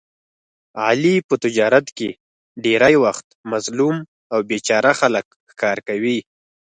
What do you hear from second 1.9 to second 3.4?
کې ډېری وخت